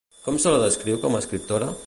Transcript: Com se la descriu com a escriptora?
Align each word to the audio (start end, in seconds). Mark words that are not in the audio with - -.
Com 0.27 0.39
se 0.45 0.53
la 0.55 0.61
descriu 0.63 0.99
com 1.05 1.19
a 1.19 1.23
escriptora? 1.27 1.73